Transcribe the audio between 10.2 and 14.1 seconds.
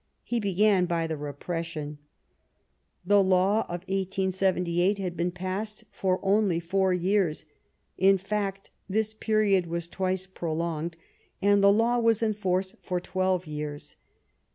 prolonged, and the law was in force for twelve years.